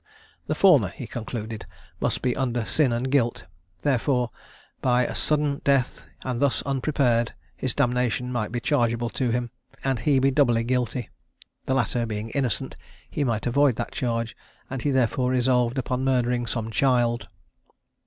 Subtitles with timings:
[0.47, 1.67] The former, he concluded,
[1.99, 3.45] must be under sin and guilt;
[3.83, 4.31] therefore
[4.81, 9.51] by sudden death and thus unprepared, his damnation might be chargeable to him,
[9.83, 11.09] and he be doubly guilty:
[11.67, 12.75] the latter being innocent,
[13.11, 14.35] he might avoid that charge,
[14.71, 17.27] and he therefore resolved upon murdering some child.